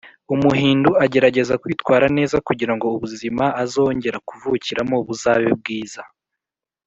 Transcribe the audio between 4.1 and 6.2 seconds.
kuvukiramo buzabe bwiza.